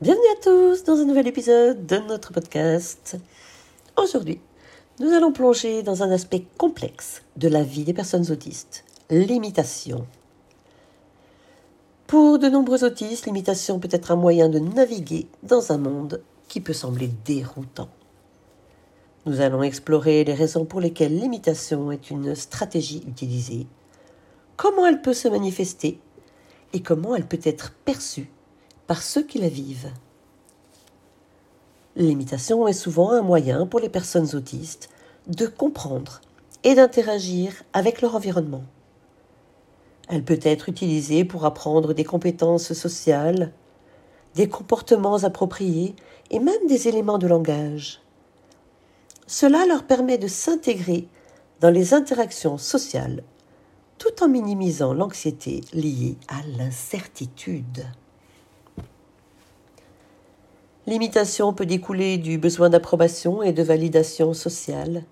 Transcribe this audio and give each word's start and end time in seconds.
Bienvenue 0.00 0.28
à 0.30 0.40
tous 0.40 0.84
dans 0.84 1.00
un 1.00 1.06
nouvel 1.06 1.26
épisode 1.26 1.84
de 1.84 1.96
notre 1.96 2.32
podcast. 2.32 3.16
Aujourd'hui, 3.96 4.40
nous 5.00 5.12
allons 5.12 5.32
plonger 5.32 5.82
dans 5.82 6.04
un 6.04 6.12
aspect 6.12 6.44
complexe 6.56 7.22
de 7.36 7.48
la 7.48 7.64
vie 7.64 7.82
des 7.82 7.92
personnes 7.92 8.30
autistes, 8.30 8.84
l'imitation. 9.10 10.06
Pour 12.06 12.38
de 12.38 12.46
nombreux 12.46 12.84
autistes, 12.84 13.26
l'imitation 13.26 13.80
peut 13.80 13.88
être 13.90 14.12
un 14.12 14.16
moyen 14.16 14.48
de 14.48 14.60
naviguer 14.60 15.26
dans 15.42 15.72
un 15.72 15.78
monde 15.78 16.22
qui 16.46 16.60
peut 16.60 16.72
sembler 16.72 17.10
déroutant. 17.24 17.88
Nous 19.26 19.40
allons 19.40 19.64
explorer 19.64 20.22
les 20.22 20.34
raisons 20.34 20.64
pour 20.64 20.80
lesquelles 20.80 21.18
l'imitation 21.18 21.90
est 21.90 22.08
une 22.08 22.36
stratégie 22.36 23.02
utilisée, 23.08 23.66
comment 24.56 24.86
elle 24.86 25.02
peut 25.02 25.12
se 25.12 25.26
manifester 25.26 25.98
et 26.72 26.82
comment 26.82 27.16
elle 27.16 27.26
peut 27.26 27.40
être 27.42 27.72
perçue 27.84 28.30
par 28.88 29.02
ceux 29.02 29.22
qui 29.22 29.38
la 29.38 29.48
vivent. 29.48 29.92
L'imitation 31.94 32.66
est 32.66 32.72
souvent 32.72 33.10
un 33.12 33.22
moyen 33.22 33.66
pour 33.66 33.80
les 33.80 33.90
personnes 33.90 34.34
autistes 34.34 34.88
de 35.26 35.46
comprendre 35.46 36.22
et 36.64 36.74
d'interagir 36.74 37.52
avec 37.74 38.00
leur 38.00 38.16
environnement. 38.16 38.64
Elle 40.08 40.24
peut 40.24 40.40
être 40.42 40.70
utilisée 40.70 41.24
pour 41.24 41.44
apprendre 41.44 41.92
des 41.92 42.04
compétences 42.04 42.72
sociales, 42.72 43.52
des 44.34 44.48
comportements 44.48 45.22
appropriés 45.22 45.94
et 46.30 46.38
même 46.38 46.66
des 46.66 46.88
éléments 46.88 47.18
de 47.18 47.26
langage. 47.26 48.00
Cela 49.26 49.66
leur 49.66 49.84
permet 49.84 50.16
de 50.16 50.28
s'intégrer 50.28 51.08
dans 51.60 51.70
les 51.70 51.92
interactions 51.92 52.56
sociales 52.56 53.22
tout 53.98 54.22
en 54.22 54.28
minimisant 54.28 54.94
l'anxiété 54.94 55.60
liée 55.74 56.16
à 56.28 56.40
l'incertitude. 56.56 57.84
L'imitation 60.88 61.52
peut 61.52 61.66
découler 61.66 62.16
du 62.16 62.38
besoin 62.38 62.70
d'approbation 62.70 63.42
et 63.42 63.52
de 63.52 63.62
validation 63.62 64.32
sociale. 64.32 65.04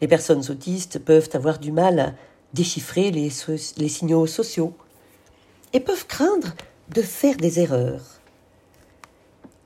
Les 0.00 0.08
personnes 0.08 0.42
autistes 0.50 0.98
peuvent 0.98 1.28
avoir 1.34 1.60
du 1.60 1.70
mal 1.70 2.00
à 2.00 2.12
déchiffrer 2.52 3.12
les, 3.12 3.30
signaux 3.30 4.26
sociaux 4.26 4.74
et 5.72 5.78
peuvent 5.78 6.08
craindre 6.08 6.56
de 6.92 7.02
faire 7.02 7.36
des 7.36 7.60
erreurs. 7.60 8.02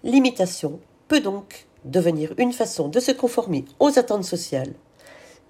L'imitation 0.04 0.78
peut 1.08 1.20
donc 1.20 1.66
devenir 1.86 2.34
une 2.36 2.52
façon 2.52 2.88
de 2.88 3.00
se 3.00 3.12
conformer 3.12 3.64
aux 3.78 3.98
attentes 3.98 4.24
sociales 4.24 4.74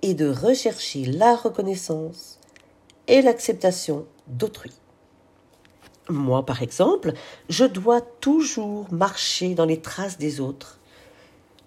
et 0.03 0.15
de 0.15 0.31
rechercher 0.31 1.05
la 1.05 1.35
reconnaissance 1.35 2.39
et 3.09 3.23
l'acceptation 3.23 4.07
d'autrui. 4.29 4.71
Moi, 6.11 6.45
par 6.45 6.63
exemple, 6.63 7.13
je 7.49 7.65
dois 7.65 8.01
toujours 8.01 8.93
marcher 8.93 9.55
dans 9.55 9.65
les 9.65 9.81
traces 9.81 10.19
des 10.19 10.41
autres, 10.41 10.81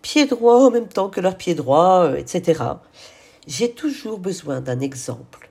pieds 0.02 0.26
droits 0.26 0.66
en 0.66 0.70
même 0.72 0.90
temps 0.90 1.10
que 1.10 1.22
leurs 1.22 1.38
pieds 1.38 1.56
droits, 1.56 2.04
euh, 2.04 2.16
etc. 2.18 2.62
J'ai 3.48 3.72
toujours 3.72 4.20
besoin 4.20 4.60
d'un 4.60 4.82
exemple, 4.82 5.50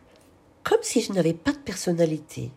comme 0.62 0.82
si 0.82 1.00
je 1.00 1.12
n'avais 1.12 1.32
pas 1.32 1.52
de 1.52 1.58
personnalité. 1.58 2.50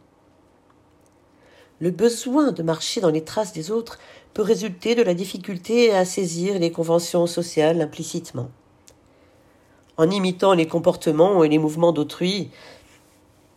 Le 1.79 1.91
besoin 1.91 2.51
de 2.51 2.63
marcher 2.63 2.99
dans 2.99 3.11
les 3.11 3.23
traces 3.23 3.53
des 3.53 3.71
autres 3.71 3.97
peut 4.33 4.41
résulter 4.41 4.95
de 4.95 5.03
la 5.03 5.13
difficulté 5.13 5.93
à 5.93 6.03
saisir 6.03 6.59
les 6.59 6.71
conventions 6.71 7.27
sociales 7.27 7.81
implicitement. 7.81 8.49
En 9.97 10.09
imitant 10.09 10.53
les 10.53 10.67
comportements 10.67 11.45
et 11.45 11.49
les 11.49 11.59
mouvements 11.59 11.93
d'autrui, 11.93 12.49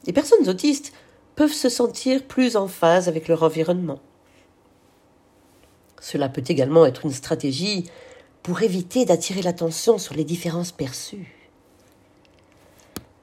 les 0.06 0.12
personnes 0.12 0.49
autistes 0.49 0.93
peuvent 1.39 1.53
se 1.53 1.69
sentir 1.69 2.25
plus 2.25 2.56
en 2.56 2.67
phase 2.67 3.06
avec 3.06 3.28
leur 3.28 3.44
environnement. 3.44 4.00
Cela 6.00 6.28
peut 6.28 6.42
également 6.44 6.84
être 6.84 7.05
une 7.05 7.12
stratégie 7.12 7.89
pour 8.42 8.61
éviter 8.62 9.05
d'attirer 9.05 9.42
l'attention 9.42 9.98
sur 9.98 10.16
les 10.16 10.25
différences 10.25 10.72
perçues. 10.72 11.33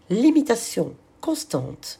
L'imitation 0.09 0.95
constante 1.19 1.99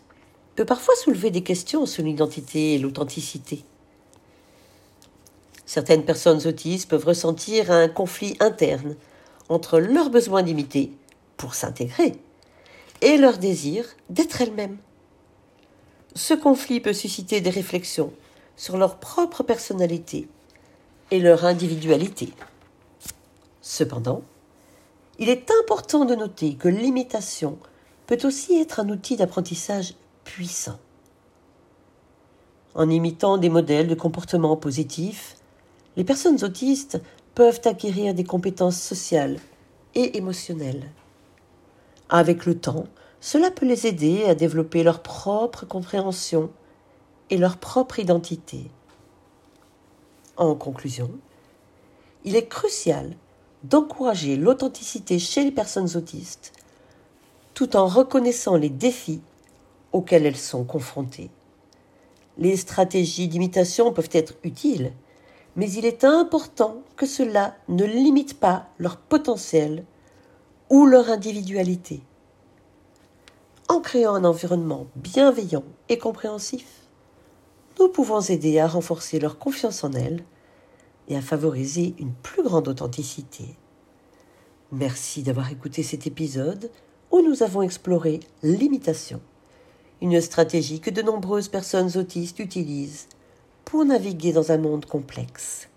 peut 0.56 0.64
parfois 0.64 0.96
soulever 0.96 1.32
des 1.32 1.44
questions 1.44 1.86
sur 1.86 2.06
l'identité 2.06 2.76
et 2.76 2.80
l'authenticité. 2.80 3.66
Certaines 5.66 6.06
personnes 6.06 6.48
autistes 6.48 6.90
peuvent 6.90 7.08
ressentir 7.08 7.72
un 7.72 7.90
conflit 7.90 8.38
interne 8.40 8.96
entre 9.50 9.80
leur 9.80 10.10
besoin 10.10 10.44
d'imiter 10.44 10.94
pour 11.36 11.56
s'intégrer 11.56 12.14
et 13.02 13.18
leur 13.18 13.38
désir 13.38 13.84
d'être 14.10 14.40
elles-mêmes. 14.40 14.78
Ce 16.16 16.34
conflit 16.34 16.80
peut 16.80 16.94
susciter 16.94 17.42
des 17.42 17.50
réflexions 17.50 18.14
sur 18.56 18.78
leur 18.78 18.98
propre 19.00 19.44
personnalité 19.44 20.30
et 21.12 21.20
leur 21.20 21.44
individualité. 21.44 22.34
Cependant, 23.62 24.22
il 25.20 25.28
est 25.28 25.52
important 25.62 26.06
de 26.06 26.16
noter 26.16 26.56
que 26.56 26.70
l'imitation 26.70 27.58
peut 28.08 28.20
aussi 28.24 28.60
être 28.60 28.80
un 28.80 28.90
outil 28.90 29.18
d'apprentissage 29.18 29.96
puissant. 30.24 30.80
En 32.76 32.90
imitant 32.90 33.38
des 33.38 33.50
modèles 33.50 33.88
de 33.88 33.96
comportement 33.96 34.56
positifs, 34.56 35.36
les 35.98 36.04
personnes 36.04 36.44
autistes 36.44 37.02
peuvent 37.34 37.62
acquérir 37.66 38.14
des 38.14 38.24
compétences 38.24 38.80
sociales 38.80 39.38
et 39.96 40.18
émotionnelles. 40.18 40.90
Avec 42.10 42.46
le 42.46 42.58
temps, 42.58 42.86
cela 43.26 43.50
peut 43.50 43.66
les 43.66 43.88
aider 43.88 44.26
à 44.26 44.36
développer 44.36 44.84
leur 44.84 45.02
propre 45.02 45.66
compréhension 45.66 46.52
et 47.32 47.38
leur 47.38 47.58
propre 47.58 47.98
identité. 47.98 48.70
En 50.38 50.54
conclusion, 50.54 51.10
il 52.24 52.36
est 52.36 52.46
crucial 52.48 53.16
d'encourager 53.64 54.36
l'authenticité 54.36 55.18
chez 55.18 55.44
les 55.44 55.52
personnes 55.52 55.98
autistes 55.98 56.54
tout 57.56 57.76
en 57.76 57.88
reconnaissant 57.88 58.58
les 58.58 58.70
défis 58.70 59.24
auxquels 59.92 60.28
elles 60.28 60.38
sont 60.38 60.64
confrontées. 60.64 61.32
Les 62.38 62.56
stratégies 62.56 63.28
d'imitation 63.28 63.92
peuvent 63.92 64.10
être 64.12 64.36
utiles, 64.44 64.94
mais 65.56 65.72
il 65.72 65.86
est 65.86 66.04
important 66.04 66.84
que 66.96 67.08
cela 67.08 67.56
ne 67.70 67.86
limite 67.86 68.40
pas 68.40 68.68
leur 68.78 68.98
potentiel 68.98 69.84
ou 70.70 70.86
leur 70.86 71.10
individualité 71.10 72.04
en 73.76 73.82
créant 73.82 74.16
un 74.16 74.24
environnement 74.24 74.88
bienveillant 74.96 75.66
et 75.90 75.98
compréhensif, 75.98 76.66
nous 77.78 77.90
pouvons 77.90 78.22
aider 78.22 78.58
à 78.58 78.68
renforcer 78.68 79.20
leur 79.20 79.38
confiance 79.38 79.84
en 79.84 79.92
elles 79.92 80.24
et 81.10 81.18
à 81.18 81.22
favoriser 81.22 81.94
une 82.00 82.14
plus 82.14 82.42
grande 82.42 82.70
authenticité. 82.70 83.58
Merci 84.72 85.24
d'avoir 85.24 85.52
écouté 85.52 85.84
cet 85.84 86.08
épisode 86.08 86.72
où 87.12 87.22
nous 87.22 87.44
avons 87.44 87.62
exploré 87.62 88.22
l'imitation, 88.44 89.20
une 90.02 90.22
stratégie 90.22 90.80
que 90.80 90.90
de 90.90 91.02
nombreuses 91.02 91.50
personnes 91.50 91.98
autistes 91.98 92.40
utilisent 92.40 93.08
pour 93.66 93.84
naviguer 93.84 94.32
dans 94.32 94.54
un 94.54 94.58
monde 94.58 94.86
complexe. 94.86 95.68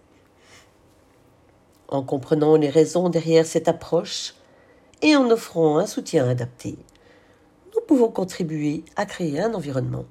En 1.88 2.04
comprenant 2.04 2.54
les 2.54 2.70
raisons 2.70 3.08
derrière 3.08 3.44
cette 3.44 3.66
approche 3.66 4.34
et 5.02 5.16
en 5.16 5.28
offrant 5.30 5.78
un 5.78 5.86
soutien 5.86 6.28
adapté, 6.28 6.78
pouvons 7.88 8.10
contribuer 8.10 8.84
à 8.96 9.06
créer 9.06 9.40
un 9.40 9.54
environnement 9.54 10.04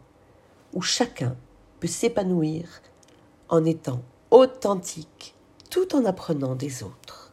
où 0.74 0.82
chacun 0.82 1.38
peut 1.80 1.88
s'épanouir 1.88 2.82
en 3.50 3.64
étant 3.66 4.02
authentique 4.32 5.36
tout 5.70 5.96
en 5.96 6.04
apprenant 6.06 6.56
des 6.56 6.82
autres. 6.82 7.27